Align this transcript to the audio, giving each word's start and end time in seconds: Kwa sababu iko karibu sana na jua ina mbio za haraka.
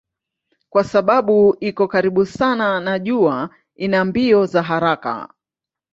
Kwa 0.69 0.83
sababu 0.83 1.57
iko 1.59 1.87
karibu 1.87 2.25
sana 2.25 2.79
na 2.79 2.99
jua 2.99 3.49
ina 3.75 4.05
mbio 4.05 4.45
za 4.45 4.63
haraka. 4.63 5.29